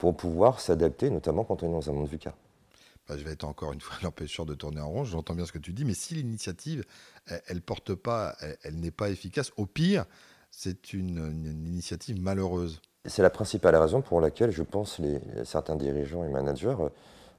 pour 0.00 0.16
pouvoir 0.16 0.60
s'adapter, 0.60 1.10
notamment 1.10 1.44
quand 1.44 1.62
on 1.62 1.68
est 1.68 1.72
dans 1.72 1.90
un 1.90 1.92
monde 1.92 2.08
VUCA. 2.08 2.34
Bah, 3.06 3.16
je 3.18 3.22
vais 3.22 3.32
être 3.32 3.44
encore 3.44 3.72
une 3.72 3.82
fois 3.82 3.96
l'empêcheur 4.02 4.46
de 4.46 4.54
tourner 4.54 4.80
en 4.80 4.88
rond, 4.88 5.04
j'entends 5.04 5.34
bien 5.34 5.44
ce 5.44 5.52
que 5.52 5.58
tu 5.58 5.72
dis, 5.72 5.84
mais 5.84 5.94
si 5.94 6.14
l'initiative, 6.14 6.84
elle 7.26 7.56
ne 7.56 7.60
porte 7.60 7.94
pas, 7.94 8.34
elle, 8.62 8.76
n'est 8.76 8.90
pas 8.90 9.10
efficace, 9.10 9.52
au 9.58 9.66
pire, 9.66 10.06
c'est 10.50 10.94
une, 10.94 11.66
initiative 11.66 12.20
malheureuse. 12.20 12.80
C'est 13.04 13.22
la 13.22 13.30
principale 13.30 13.76
raison 13.76 14.00
pour 14.00 14.20
laquelle 14.20 14.50
je 14.50 14.62
pense 14.62 14.98
les 14.98 15.20
certains 15.44 15.76
dirigeants 15.76 16.24
et 16.24 16.28
managers 16.28 16.76
euh, 16.80 16.88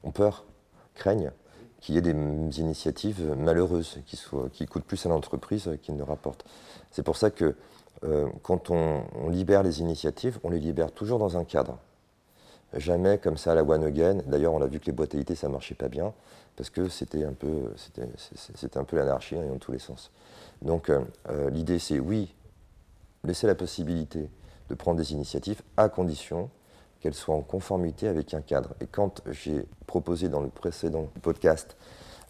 ont 0.04 0.12
peur, 0.12 0.46
craignent 0.96 1.32
qu'il 1.82 1.96
y 1.96 1.98
ait 1.98 2.02
des 2.02 2.12
initiatives 2.60 3.36
malheureuses 3.36 4.00
qui, 4.06 4.66
coûtent 4.68 4.84
plus 4.84 5.06
à 5.06 5.10
l'entreprise 5.10 5.70
qu'ils 5.82 5.98
ne 5.98 6.04
rapportent. 6.04 6.46
C'est 6.92 7.04
pour 7.04 7.18
ça 7.18 7.32
que 7.32 7.56
euh, 8.04 8.30
quand 8.44 8.70
on, 8.70 9.04
libère 9.30 9.64
les 9.64 9.80
initiatives, 9.80 10.40
on 10.44 10.50
les 10.50 10.60
libère 10.60 10.92
toujours 10.92 11.20
dans 11.20 11.38
un 11.38 11.44
cadre. 11.44 11.78
Jamais 12.78 13.18
comme 13.18 13.38
ça 13.38 13.52
à 13.52 13.56
la 13.56 13.64
one 13.64 13.84
again. 13.84 14.20
D'ailleurs, 14.28 14.54
on 14.54 14.62
a 14.62 14.68
vu 14.68 14.80
que 14.80 14.86
les 14.86 14.92
boîtes 14.92 15.16
à 15.16 15.36
ça 15.36 15.50
marchait 15.50 15.76
pas 15.76 15.90
bien 15.90 16.14
parce 16.56 16.70
que 16.70 16.88
c'était 16.88 17.24
un 17.24 17.34
peu, 17.34 17.74
c'était, 17.76 18.78
un 18.78 18.84
peu 18.84 18.98
l'anarchie 18.98 19.36
hein, 19.36 19.46
dans 19.50 19.58
tous 19.58 19.72
les 19.72 19.80
sens. 19.80 20.12
Donc, 20.62 20.90
euh, 20.90 21.02
euh, 21.30 21.50
l'idée, 21.50 21.80
c'est 21.80 22.00
oui, 22.00 22.34
laisser 23.24 23.48
la 23.48 23.56
possibilité 23.56 24.30
de 24.70 24.76
prendre 24.76 24.98
des 24.98 25.12
initiatives 25.12 25.62
à 25.78 25.90
condition 25.90 26.50
qu'elles 27.02 27.16
soient 27.16 27.36
en 27.36 27.42
conformité 27.42 28.08
avec 28.08 28.34
un 28.34 28.42
cadre. 28.42 28.74
Et 28.80 28.88
quand 28.88 29.22
j'ai 29.30 29.66
proposé 29.88 30.30
dans 30.30 30.42
le 30.42 30.50
précédent 30.50 31.10
podcast 31.22 31.76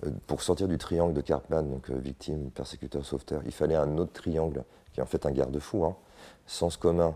euh, 0.06 0.10
pour 0.28 0.42
sortir 0.42 0.68
du 0.68 0.78
triangle 0.78 1.14
de 1.14 1.22
Cartman, 1.22 1.70
donc 1.70 1.90
victime, 1.90 2.50
persécuteur, 2.52 3.06
sauveteur, 3.06 3.42
il 3.46 3.52
fallait 3.52 3.76
un 3.76 3.98
autre 3.98 4.14
triangle 4.14 4.64
qui 4.94 5.00
est 5.00 5.04
en 5.04 5.08
fait 5.08 5.26
un 5.26 5.32
garde-fou, 5.32 5.86
hein, 5.86 5.96
sens 6.48 6.78
commun, 6.78 7.16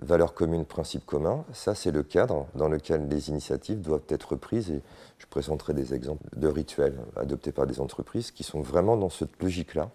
valeurs 0.00 0.34
communes, 0.34 0.64
principes 0.64 1.04
communs, 1.04 1.44
ça 1.52 1.74
c'est 1.74 1.90
le 1.90 2.02
cadre 2.02 2.46
dans 2.54 2.68
lequel 2.68 3.08
les 3.08 3.30
initiatives 3.30 3.80
doivent 3.80 4.04
être 4.08 4.36
prises 4.36 4.70
et 4.70 4.82
je 5.18 5.26
présenterai 5.26 5.74
des 5.74 5.94
exemples 5.94 6.24
de 6.36 6.48
rituels 6.48 6.98
adoptés 7.16 7.52
par 7.52 7.66
des 7.66 7.80
entreprises 7.80 8.30
qui 8.30 8.44
sont 8.44 8.60
vraiment 8.60 8.96
dans 8.96 9.10
cette 9.10 9.42
logique-là. 9.42 9.90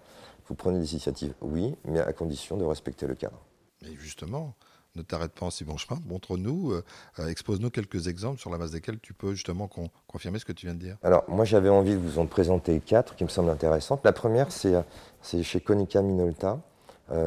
Vous 0.48 0.56
prenez 0.56 0.80
des 0.80 0.92
initiatives, 0.92 1.34
oui, 1.42 1.76
mais 1.86 2.02
à 2.02 2.12
condition 2.12 2.58
de 2.58 2.66
respecter 2.66 3.08
le 3.08 3.16
cadre. 3.16 3.40
Et 3.86 3.96
justement, 3.96 4.56
ne 4.96 5.02
t'arrête 5.02 5.32
pas 5.32 5.46
en 5.46 5.50
si 5.50 5.64
bon 5.64 5.78
chemin, 5.78 6.00
montre-nous, 6.08 6.72
euh, 6.72 6.84
euh, 7.20 7.28
expose-nous 7.28 7.70
quelques 7.70 8.08
exemples 8.08 8.40
sur 8.40 8.50
la 8.50 8.58
base 8.58 8.72
desquels 8.72 9.00
tu 9.00 9.14
peux 9.14 9.34
justement 9.34 9.70
confirmer 10.08 10.40
ce 10.40 10.46
que 10.46 10.52
tu 10.52 10.68
viens 10.68 10.76
de 10.76 10.80
dire. 10.80 10.98
Alors 11.04 11.24
moi 11.28 11.46
j'avais 11.46 11.70
envie 11.70 11.94
de 11.94 11.98
vous 11.98 12.20
en 12.20 12.28
présenter 12.28 12.80
quatre 12.80 13.16
qui 13.16 13.24
me 13.24 13.30
semblent 13.30 13.50
intéressantes. 13.50 14.02
La 14.04 14.14
première 14.14 14.52
c'est 14.52 14.76
euh, 14.76 15.44
chez 15.44 15.62
Konica 15.62 16.02
Minolta. 16.02 16.60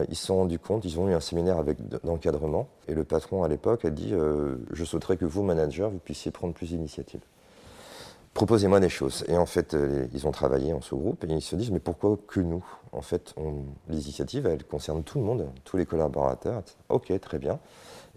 Ils 0.08 0.16
se 0.16 0.26
sont 0.26 0.36
rendus 0.36 0.58
compte, 0.58 0.84
ils 0.84 0.98
ont 0.98 1.08
eu 1.08 1.14
un 1.14 1.20
séminaire 1.20 1.62
d'encadrement, 2.02 2.66
et 2.88 2.94
le 2.94 3.04
patron 3.04 3.44
à 3.44 3.48
l'époque 3.48 3.84
a 3.84 3.90
dit 3.90 4.12
Je 4.72 4.84
souhaiterais 4.84 5.16
que 5.16 5.24
vous, 5.24 5.44
manager, 5.44 5.90
vous 5.90 6.00
puissiez 6.00 6.32
prendre 6.32 6.54
plus 6.54 6.70
d'initiatives. 6.70 7.20
Proposez-moi 8.36 8.80
des 8.80 8.90
choses. 8.90 9.24
Et 9.28 9.38
en 9.38 9.46
fait, 9.46 9.72
euh, 9.72 10.06
ils 10.12 10.26
ont 10.26 10.30
travaillé 10.30 10.74
en 10.74 10.82
sous-groupe 10.82 11.24
et 11.24 11.32
ils 11.32 11.40
se 11.40 11.56
disent 11.56 11.70
Mais 11.70 11.80
pourquoi 11.80 12.18
que 12.28 12.38
nous? 12.38 12.62
En 12.92 13.00
fait, 13.00 13.34
les 13.88 14.02
initiatives, 14.02 14.44
elles 14.44 14.64
concernent 14.64 15.02
tout 15.02 15.18
le 15.18 15.24
monde, 15.24 15.48
tous 15.64 15.78
les 15.78 15.86
collaborateurs. 15.86 16.62
Ok, 16.90 17.18
très 17.18 17.38
bien. 17.38 17.58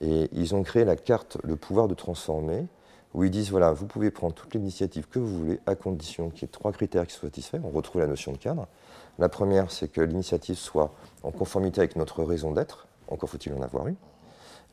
Et 0.01 0.29
ils 0.33 0.55
ont 0.55 0.61
créé 0.61 0.83
la 0.83 0.97
carte 0.97 1.37
Le 1.45 1.55
pouvoir 1.55 1.87
de 1.87 1.93
transformer, 1.93 2.65
où 3.13 3.23
ils 3.23 3.31
disent 3.31 3.49
Voilà, 3.49 3.71
vous 3.71 3.85
pouvez 3.85 4.11
prendre 4.11 4.33
toutes 4.33 4.53
les 4.53 4.59
initiatives 4.59 5.07
que 5.07 5.19
vous 5.19 5.39
voulez, 5.39 5.59
à 5.65 5.75
condition 5.75 6.31
qu'il 6.31 6.41
y 6.41 6.45
ait 6.45 6.49
trois 6.49 6.73
critères 6.73 7.07
qui 7.07 7.13
soient 7.13 7.29
satisfaits. 7.29 7.61
On 7.63 7.69
retrouve 7.69 8.01
la 8.01 8.07
notion 8.07 8.33
de 8.33 8.37
cadre. 8.37 8.67
La 9.19 9.29
première, 9.29 9.71
c'est 9.71 9.87
que 9.87 10.01
l'initiative 10.01 10.57
soit 10.57 10.93
en 11.23 11.31
conformité 11.31 11.79
avec 11.79 11.95
notre 11.95 12.25
raison 12.25 12.51
d'être, 12.51 12.87
encore 13.07 13.29
faut-il 13.29 13.53
en 13.53 13.61
avoir 13.61 13.87
une. 13.87 13.95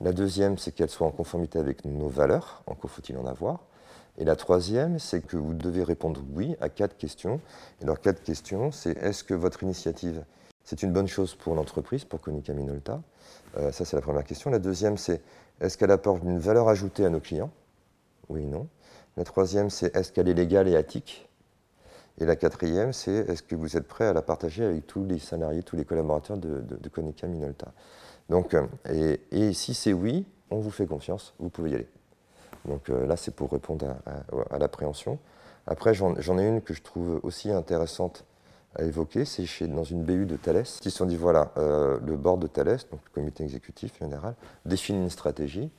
La 0.00 0.12
deuxième, 0.12 0.58
c'est 0.58 0.72
qu'elle 0.72 0.90
soit 0.90 1.06
en 1.06 1.12
conformité 1.12 1.60
avec 1.60 1.84
nos 1.84 2.08
valeurs, 2.08 2.64
encore 2.66 2.90
faut-il 2.90 3.16
en 3.16 3.26
avoir. 3.26 3.60
Et 4.18 4.24
la 4.24 4.36
troisième, 4.36 4.98
c'est 4.98 5.20
que 5.20 5.36
vous 5.36 5.54
devez 5.54 5.82
répondre 5.82 6.22
oui 6.34 6.56
à 6.60 6.68
quatre 6.68 6.96
questions. 6.96 7.40
Et 7.80 7.84
leurs 7.84 8.00
quatre 8.00 8.22
questions, 8.22 8.72
c'est 8.72 8.96
est-ce 8.98 9.24
que 9.24 9.34
votre 9.34 9.62
initiative, 9.62 10.24
c'est 10.64 10.82
une 10.82 10.92
bonne 10.92 11.08
chose 11.08 11.34
pour 11.34 11.54
l'entreprise, 11.54 12.04
pour 12.04 12.20
Konica 12.20 12.52
Minolta? 12.52 13.02
Euh, 13.58 13.72
Ça, 13.72 13.84
c'est 13.84 13.96
la 13.96 14.02
première 14.02 14.24
question. 14.24 14.50
La 14.50 14.58
deuxième, 14.58 14.96
c'est 14.96 15.22
est-ce 15.60 15.76
qu'elle 15.78 15.90
apporte 15.90 16.22
une 16.22 16.38
valeur 16.38 16.68
ajoutée 16.68 17.04
à 17.04 17.10
nos 17.10 17.20
clients? 17.20 17.50
Oui, 18.28 18.44
non. 18.44 18.66
La 19.16 19.24
troisième, 19.24 19.70
c'est 19.70 19.94
est-ce 19.96 20.12
qu'elle 20.12 20.28
est 20.28 20.34
légale 20.34 20.68
et 20.68 20.74
éthique? 20.74 21.28
Et 22.18 22.24
la 22.24 22.36
quatrième, 22.36 22.92
c'est 22.92 23.12
est-ce 23.12 23.42
que 23.42 23.54
vous 23.54 23.76
êtes 23.76 23.86
prêt 23.86 24.06
à 24.06 24.12
la 24.12 24.22
partager 24.22 24.64
avec 24.64 24.86
tous 24.86 25.04
les 25.04 25.18
salariés, 25.18 25.62
tous 25.62 25.76
les 25.76 25.84
collaborateurs 25.84 26.38
de, 26.38 26.60
de, 26.60 26.88
Konica 26.88 27.26
Minolta? 27.26 27.72
Donc, 28.30 28.54
euh, 28.54 29.16
et, 29.30 29.52
si 29.52 29.74
c'est 29.74 29.92
oui, 29.92 30.26
on 30.50 30.58
vous 30.58 30.70
fait 30.70 30.86
confiance, 30.86 31.34
vous 31.38 31.50
pouvez 31.50 31.70
y 31.70 31.74
aller. 31.74 31.88
Donc 32.66 32.90
euh, 32.90 33.06
là, 33.06 33.16
c'est 33.16 33.34
pour 33.34 33.50
répondre 33.50 33.86
à, 34.50 34.58
l'appréhension. 34.58 35.18
Après, 35.66 35.94
j'en 35.94 36.38
ai 36.38 36.46
une 36.46 36.62
que 36.62 36.74
je 36.74 36.82
trouve 36.82 37.20
aussi 37.22 37.50
intéressante 37.50 38.24
à 38.78 38.84
évoquer, 38.84 39.24
c'est 39.24 39.66
dans 39.68 39.84
une 39.84 40.04
BU 40.04 40.26
de 40.26 40.36
Thales. 40.36 40.64
Ils 40.84 40.90
se 40.90 40.90
sont 40.90 41.06
dit, 41.06 41.16
voilà, 41.16 41.50
euh, 41.56 41.98
le 42.04 42.16
board 42.16 42.40
de 42.40 42.46
Thales, 42.46 42.78
donc 42.90 43.00
le 43.04 43.10
comité 43.14 43.42
exécutif 43.42 43.98
général, 43.98 44.34
définit 44.66 45.02
une 45.02 45.10
stratégie, 45.10 45.70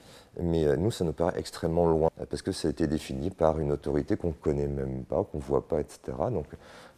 mais 0.42 0.66
euh, 0.66 0.76
nous, 0.78 0.90
ça 0.90 1.06
nous 1.06 1.14
paraît 1.14 1.40
extrêmement 1.40 1.86
loin, 1.86 2.10
parce 2.30 2.42
que 2.42 2.52
ça 2.52 2.68
a 2.68 2.72
été 2.72 2.88
défini 2.88 3.30
par 3.30 3.60
une 3.60 3.72
autorité 3.72 4.18
qu'on 4.18 4.30
ne 4.30 4.34
connaît 4.34 4.68
même 4.68 5.04
pas, 5.04 5.24
qu'on 5.24 5.38
ne 5.38 5.44
voit 5.44 5.68
pas, 5.68 5.80
etc. 5.80 6.18
Donc 6.32 6.48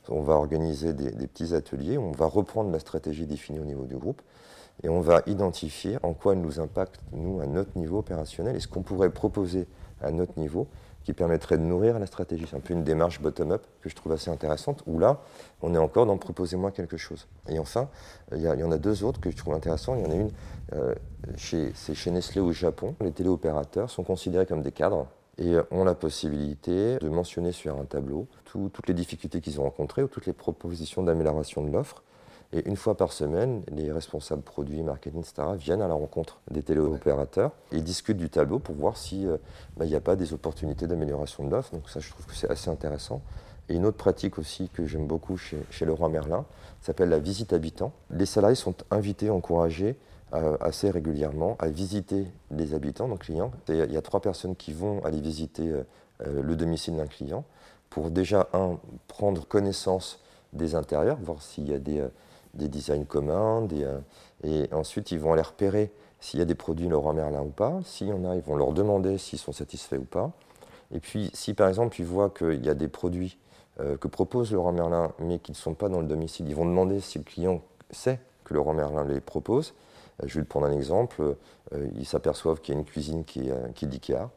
on 0.07 0.21
va 0.21 0.35
organiser 0.35 0.93
des, 0.93 1.27
petits 1.27 1.53
ateliers, 1.53 1.97
on 1.97 2.11
va 2.11 2.25
reprendre 2.25 2.71
la 2.71 2.79
stratégie 2.79 3.25
définie 3.25 3.59
au 3.59 3.65
niveau 3.65 3.83
du 3.83 3.97
groupe, 3.97 4.21
et 4.83 4.89
on 4.89 5.01
va 5.01 5.21
identifier 5.27 5.97
en 6.03 6.13
quoi 6.13 6.33
elle 6.33 6.41
nous 6.41 6.59
impacte, 6.59 6.99
nous, 7.11 7.41
à 7.41 7.45
notre 7.45 7.77
niveau 7.77 7.99
opérationnel, 7.99 8.55
et 8.55 8.59
ce 8.59 8.67
qu'on 8.67 8.81
pourrait 8.81 9.09
proposer 9.09 9.67
à 10.01 10.11
notre 10.11 10.39
niveau 10.39 10.67
qui 11.03 11.13
permettrait 11.13 11.57
de 11.57 11.63
nourrir 11.63 11.97
la 11.97 12.05
stratégie. 12.05 12.45
C'est 12.49 12.55
un 12.55 12.59
peu 12.59 12.73
une 12.73 12.83
démarche 12.83 13.21
bottom-up 13.21 13.65
que 13.81 13.89
je 13.89 13.95
trouve 13.95 14.11
assez 14.11 14.29
intéressante, 14.29 14.83
où 14.85 14.99
là, 14.99 15.21
on 15.61 15.73
est 15.73 15.77
encore 15.77 16.05
dans 16.05 16.17
proposez-moi 16.17 16.71
quelque 16.71 16.97
chose. 16.97 17.27
Et 17.47 17.57
enfin, 17.57 17.89
il 18.33 18.41
y, 18.41 18.63
en 18.63 18.71
a 18.71 18.77
deux 18.77 19.03
autres 19.03 19.19
que 19.19 19.31
je 19.31 19.35
trouve 19.35 19.53
intéressantes. 19.53 19.97
Il 19.99 20.05
y 20.05 20.07
en 20.07 20.11
a 20.11 20.15
une, 20.15 20.31
euh, 20.73 20.93
c'est 21.37 21.95
chez 21.95 22.11
Nestlé 22.11 22.41
au 22.41 22.51
Japon. 22.51 22.95
Les 23.01 23.11
téléopérateurs 23.11 23.89
sont 23.89 24.03
considérés 24.03 24.45
comme 24.45 24.61
des 24.61 24.71
cadres 24.71 25.07
et 25.37 25.55
ont 25.71 25.85
la 25.85 25.95
possibilité 25.95 26.97
de 26.99 27.09
mentionner 27.09 27.53
sur 27.53 27.79
un 27.79 27.85
tableau 27.85 28.27
toutes 28.45 28.87
les 28.87 28.93
difficultés 28.93 29.39
qu'ils 29.39 29.59
ont 29.59 29.63
rencontrées 29.63 30.03
ou 30.03 30.07
toutes 30.07 30.25
les 30.25 30.33
propositions 30.33 31.01
d'amélioration 31.01 31.63
de 31.63 31.71
l'offre. 31.71 32.03
Et 32.51 32.67
une 32.67 32.75
fois 32.75 32.97
par 32.97 33.13
semaine, 33.13 33.61
les 33.71 33.91
responsables 33.91 34.41
produits, 34.41 34.81
marketing, 34.81 35.19
etc. 35.21 35.49
viennent 35.55 35.83
à 35.83 35.87
la 35.87 35.93
rencontre 35.93 36.39
des 36.49 36.63
téléopérateurs 36.63 37.51
et 37.71 37.81
discutent 37.81 38.17
du 38.17 38.29
tableau 38.29 38.57
pour 38.57 38.75
voir 38.75 38.97
s'il 38.97 39.27
euh, 39.27 39.37
bah, 39.77 39.85
n'y 39.85 39.95
a 39.95 40.01
pas 40.01 40.15
des 40.15 40.33
opportunités 40.33 40.87
d'amélioration 40.87 41.45
de 41.45 41.51
l'offre. 41.51 41.73
Donc 41.73 41.87
ça, 41.89 41.99
je 41.99 42.09
trouve 42.09 42.25
que 42.25 42.33
c'est 42.33 42.49
assez 42.49 42.71
intéressant. 42.71 43.21
Et 43.69 43.75
une 43.75 43.85
autre 43.85 43.97
pratique 43.97 44.39
aussi 44.39 44.69
que 44.69 44.87
j'aime 44.87 45.05
beaucoup 45.05 45.37
chez, 45.37 45.59
chez 45.69 45.85
Leroy 45.85 46.09
Merlin 46.09 46.43
s'appelle 46.81 47.09
la 47.09 47.19
visite 47.19 47.53
habitant. 47.53 47.93
Les 48.09 48.25
salariés 48.25 48.55
sont 48.55 48.73
invités, 48.89 49.29
encouragés 49.29 49.95
euh, 50.33 50.57
assez 50.59 50.89
régulièrement 50.89 51.55
à 51.59 51.67
visiter 51.67 52.25
les 52.49 52.73
habitants, 52.73 53.07
nos 53.07 53.17
clients. 53.17 53.51
Il 53.67 53.91
y 53.91 53.97
a 53.97 54.01
trois 54.01 54.21
personnes 54.21 54.55
qui 54.55 54.73
vont 54.73 55.05
aller 55.05 55.21
visiter 55.21 55.71
euh, 55.71 55.83
le 56.41 56.55
domicile 56.55 56.95
d'un 56.95 57.05
client 57.05 57.43
pour 57.91 58.09
déjà, 58.09 58.47
un, 58.53 58.79
prendre 59.07 59.47
connaissance 59.47 60.19
des 60.53 60.73
intérieurs, 60.73 61.17
voir 61.21 61.43
s'il 61.43 61.69
y 61.69 61.73
a 61.75 61.79
des, 61.79 62.03
des 62.53 62.67
designs 62.67 63.05
communs, 63.05 63.67
euh, 63.71 63.99
et 64.43 64.73
ensuite 64.73 65.11
ils 65.11 65.19
vont 65.19 65.33
aller 65.33 65.41
repérer 65.41 65.91
s'il 66.19 66.39
y 66.39 66.41
a 66.41 66.45
des 66.45 66.55
produits 66.55 66.87
Leroy 66.87 67.13
Merlin 67.13 67.41
ou 67.41 67.49
pas. 67.49 67.79
S'il 67.85 68.07
y 68.07 68.13
en 68.13 68.25
a, 68.25 68.35
ils 68.35 68.41
vont 68.41 68.55
leur 68.55 68.73
demander 68.73 69.17
s'ils 69.17 69.39
sont 69.39 69.51
satisfaits 69.51 69.97
ou 69.97 70.05
pas. 70.05 70.31
Et 70.91 70.99
puis, 70.99 71.29
si 71.33 71.53
par 71.53 71.67
exemple 71.69 71.99
ils 71.99 72.05
voient 72.05 72.29
qu'il 72.29 72.65
y 72.65 72.69
a 72.69 72.73
des 72.73 72.87
produits 72.87 73.37
euh, 73.79 73.97
que 73.97 74.07
propose 74.07 74.51
Leroy 74.51 74.71
Merlin, 74.71 75.13
mais 75.19 75.39
qui 75.39 75.51
ne 75.51 75.57
sont 75.57 75.73
pas 75.73 75.89
dans 75.89 76.01
le 76.01 76.07
domicile, 76.07 76.47
ils 76.49 76.55
vont 76.55 76.65
demander 76.65 76.99
si 76.99 77.19
le 77.19 77.23
client 77.23 77.61
sait 77.91 78.19
que 78.43 78.53
Leroy 78.53 78.73
Merlin 78.73 79.05
les 79.05 79.21
propose. 79.21 79.73
Euh, 80.23 80.27
je 80.27 80.39
vais 80.39 80.45
prendre 80.45 80.65
un 80.65 80.73
exemple. 80.73 81.35
ils 81.95 82.05
s'aperçoivent 82.05 82.61
qu'il 82.61 82.73
y 82.73 82.77
a 82.77 82.79
une 82.79 82.85
cuisine 82.85 83.23
qui, 83.23 83.51
qui 83.75 83.85
est 83.85 83.87
d'IKEA. 83.87 84.29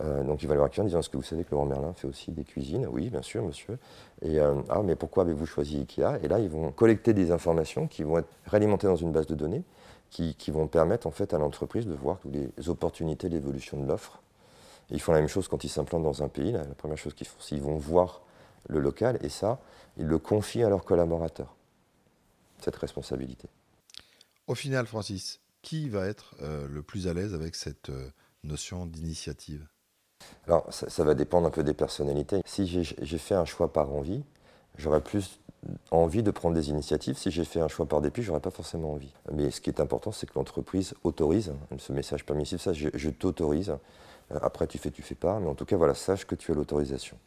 Euh, 0.00 0.22
donc 0.22 0.42
il 0.42 0.48
va 0.48 0.54
le 0.54 0.60
voir 0.60 0.70
en 0.78 0.84
disant 0.84 1.00
Est-ce 1.00 1.10
que 1.10 1.16
vous 1.16 1.22
savez 1.22 1.44
que 1.44 1.50
Laurent 1.50 1.66
Merlin 1.66 1.92
fait 1.92 2.06
aussi 2.06 2.30
des 2.30 2.44
cuisines? 2.44 2.86
Oui, 2.86 3.10
bien 3.10 3.22
sûr, 3.22 3.42
monsieur. 3.42 3.78
Et 4.22 4.40
euh, 4.40 4.54
ah, 4.68 4.82
mais 4.82 4.96
pourquoi 4.96 5.24
avez-vous 5.24 5.46
choisi 5.46 5.78
Ikea? 5.78 6.18
Et 6.22 6.28
là, 6.28 6.38
ils 6.38 6.48
vont 6.48 6.72
collecter 6.72 7.12
des 7.12 7.32
informations 7.32 7.86
qui 7.86 8.02
vont 8.02 8.18
être 8.18 8.28
réalimentées 8.46 8.86
dans 8.86 8.96
une 8.96 9.12
base 9.12 9.26
de 9.26 9.34
données 9.34 9.64
qui, 10.10 10.34
vont 10.50 10.66
permettre 10.66 11.06
en 11.06 11.12
fait 11.12 11.34
à 11.34 11.38
l'entreprise 11.38 11.86
de 11.86 11.94
voir 11.94 12.18
toutes 12.18 12.34
les 12.34 12.68
opportunités, 12.68 13.28
l'évolution 13.28 13.80
de 13.80 13.86
l'offre. 13.86 14.20
Ils 14.90 15.00
font 15.00 15.12
la 15.12 15.20
même 15.20 15.28
chose 15.28 15.46
quand 15.46 15.62
ils 15.62 15.68
s'implantent 15.68 16.02
dans 16.02 16.24
un 16.24 16.28
pays. 16.28 16.50
la 16.50 16.64
première 16.64 16.98
chose 16.98 17.14
qu'ils 17.14 17.28
font, 17.28 17.36
c'est 17.38 17.54
qu'ils 17.54 17.62
vont 17.62 17.76
voir 17.76 18.20
le 18.68 18.80
local 18.80 19.18
et 19.22 19.28
ça, 19.28 19.60
ils 19.96 20.06
le 20.06 20.18
confient 20.18 20.64
à 20.64 20.68
leurs 20.68 20.84
collaborateurs, 20.84 21.54
cette 22.58 22.74
responsabilité. 22.74 23.48
Au 24.48 24.56
final, 24.56 24.84
Francis, 24.86 25.38
qui 25.62 25.88
va 25.88 26.06
être 26.06 26.34
euh, 26.42 26.66
le 26.68 26.82
plus 26.82 27.06
à 27.06 27.14
l'aise 27.14 27.32
avec 27.32 27.54
cette 27.54 27.92
notion 28.42 28.86
d'initiative? 28.86 29.64
Alors, 30.46 30.66
ça, 30.72 31.04
va 31.04 31.14
dépendre 31.14 31.46
un 31.46 31.50
peu 31.50 31.62
des 31.62 31.74
personnalités. 31.74 32.42
Si 32.44 32.66
j'ai 32.66 33.18
fait 33.18 33.34
un 33.34 33.44
choix 33.44 33.72
par 33.72 33.92
envie, 33.92 34.22
j'aurais 34.76 35.00
plus 35.00 35.38
envie 35.90 36.22
de 36.22 36.30
prendre 36.30 36.54
des 36.54 36.70
initiatives. 36.70 37.16
Si 37.16 37.30
j'ai 37.30 37.44
fait 37.44 37.60
un 37.60 37.68
choix 37.68 37.86
par 37.86 38.00
dépit, 38.00 38.22
j'aurais 38.22 38.40
pas 38.40 38.50
forcément 38.50 38.92
envie. 38.92 39.12
Mais 39.32 39.50
ce 39.50 39.60
qui 39.60 39.70
est 39.70 39.80
important, 39.80 40.12
c'est 40.12 40.26
que 40.26 40.34
l'entreprise 40.34 40.94
autorise 41.04 41.52
ce 41.78 41.92
message 41.92 42.24
permissif. 42.24 42.60
Ça, 42.60 42.72
je, 42.72 43.10
t'autorise. 43.10 43.70
Euh, 44.32 44.38
après, 44.42 44.66
tu 44.66 44.78
fais, 44.78 44.90
tu 44.90 45.02
fais 45.02 45.14
pas. 45.14 45.38
Mais 45.40 45.48
en 45.48 45.54
tout 45.54 45.64
cas, 45.64 45.76
voilà, 45.76 45.94
sache 45.94 46.24
que 46.24 46.34
tu 46.34 46.50
as 46.50 46.54
l'autorisation. 46.54 47.18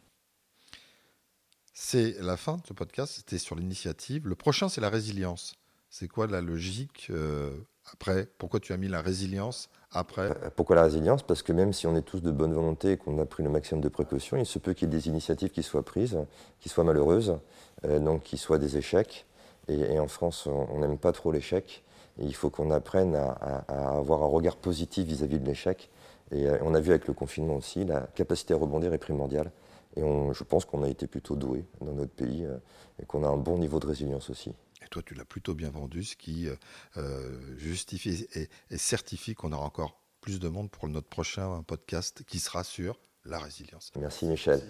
C'est 1.72 2.16
la 2.20 2.36
fin 2.36 2.56
de 2.56 2.66
ce 2.66 2.72
podcast. 2.72 3.14
C'était 3.16 3.38
sur 3.38 3.56
l'initiative. 3.56 4.28
Le 4.28 4.34
prochain, 4.34 4.68
c'est 4.68 4.80
la 4.80 4.90
résilience. 4.90 5.54
C'est 5.88 6.08
quoi 6.08 6.26
la 6.26 6.40
logique 6.40 7.06
euh, 7.10 7.56
après 7.92 8.26
Pourquoi 8.38 8.60
tu 8.60 8.72
as 8.72 8.76
mis 8.76 8.88
la 8.88 9.02
résilience 9.02 9.68
après 9.92 10.30
euh, 10.30 10.50
Pourquoi 10.56 10.76
la 10.76 10.84
résilience? 10.84 11.22
Parce 11.22 11.42
que 11.42 11.52
même 11.52 11.72
si 11.72 11.86
on 11.86 11.96
est 11.96 12.02
tous 12.02 12.20
de 12.20 12.30
bonne 12.30 12.52
volonté 12.52 12.92
et 12.92 12.96
qu'on 12.96 13.18
a 13.18 13.26
pris 13.26 13.42
le 13.42 13.50
maximum 13.50 13.82
de 13.82 13.88
précautions, 13.88 14.36
il 14.36 14.46
se 14.46 14.58
peut 14.58 14.72
qu'il 14.72 14.88
y 14.88 14.90
ait 14.90 14.96
des 14.96 15.08
initiatives 15.08 15.50
qui 15.50 15.62
soient 15.62 15.84
prises, 15.84 16.18
qui 16.60 16.68
soient 16.68 16.84
malheureuses, 16.84 17.38
euh, 17.84 17.98
donc 17.98 18.22
qui 18.22 18.38
soient 18.38 18.58
des 18.58 18.76
échecs. 18.76 19.26
Et, 19.68 19.98
en 19.98 20.08
France, 20.08 20.46
on 20.46 20.80
n'aime 20.80 20.98
pas 20.98 21.12
trop 21.12 21.32
l'échec. 21.32 21.84
il 22.18 22.34
faut 22.34 22.50
qu'on 22.50 22.70
apprenne 22.70 23.14
à, 23.14 23.64
avoir 23.96 24.22
un 24.22 24.26
regard 24.26 24.56
positif 24.56 25.06
vis-à-vis 25.06 25.38
de 25.38 25.46
l'échec. 25.46 25.90
Et 26.32 26.46
euh, 26.46 26.58
on 26.60 26.74
a 26.74 26.80
vu 26.80 26.90
avec 26.90 27.06
le 27.06 27.14
confinement 27.14 27.56
aussi, 27.56 27.84
la 27.84 28.00
capacité 28.14 28.52
à 28.52 28.58
rebondir 28.58 28.92
est 28.92 28.98
primordiale. 28.98 29.50
Et 29.96 30.02
je 30.02 30.44
pense 30.44 30.64
qu'on 30.64 30.82
a 30.82 30.88
été 30.88 31.06
plutôt 31.06 31.36
doué 31.36 31.64
dans 31.80 31.92
notre 31.92 32.10
pays 32.10 32.46
et 33.00 33.06
qu'on 33.06 33.22
a 33.22 33.28
un 33.28 33.36
bon 33.36 33.58
niveau 33.58 33.78
de 33.78 33.86
résilience 33.86 34.28
aussi. 34.28 34.52
Et 34.84 34.88
toi, 34.88 35.02
tu 35.02 35.14
l'as 35.14 35.24
plutôt 35.24 35.54
bien 35.54 35.70
vendu, 35.70 36.04
ce 36.04 36.16
qui 36.16 36.48
euh, 36.48 36.56
euh, 36.96 37.56
justifie 37.58 38.26
et, 38.34 38.48
certifie 38.76 39.34
qu'on 39.34 39.52
aura 39.52 39.64
encore 39.64 40.00
plus 40.20 40.40
de 40.40 40.48
monde 40.48 40.70
pour 40.70 40.88
notre 40.88 41.08
prochain 41.08 41.62
podcast 41.62 42.22
qui 42.26 42.38
sera 42.38 42.64
sur 42.64 43.00
la 43.24 43.38
résilience. 43.38 43.92
Merci 43.96 44.26
Michel. 44.26 44.62